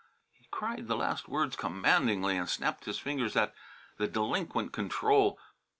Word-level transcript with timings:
He 0.31 0.47
cried 0.49 0.87
the 0.87 0.95
last 0.95 1.29
words 1.29 1.55
commandingly 1.55 2.35
and 2.35 2.49
snapped 2.49 2.85
his 2.85 2.97
fingers 2.97 3.35
at 3.35 3.53
the 3.97 4.07
delinquent 4.07 4.73
control. 4.73 5.37